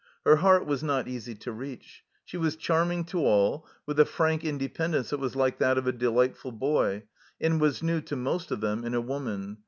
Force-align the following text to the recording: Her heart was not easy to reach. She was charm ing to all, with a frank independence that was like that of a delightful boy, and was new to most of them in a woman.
Her 0.25 0.37
heart 0.37 0.65
was 0.65 0.81
not 0.81 1.07
easy 1.07 1.35
to 1.35 1.51
reach. 1.51 2.03
She 2.25 2.35
was 2.35 2.55
charm 2.55 2.89
ing 2.91 3.03
to 3.03 3.19
all, 3.19 3.67
with 3.85 3.99
a 3.99 4.05
frank 4.05 4.43
independence 4.43 5.11
that 5.11 5.19
was 5.19 5.35
like 5.35 5.59
that 5.59 5.77
of 5.77 5.85
a 5.85 5.91
delightful 5.91 6.53
boy, 6.53 7.03
and 7.39 7.61
was 7.61 7.83
new 7.83 8.01
to 8.01 8.15
most 8.15 8.49
of 8.49 8.61
them 8.61 8.83
in 8.83 8.95
a 8.95 8.99
woman. 9.01 9.59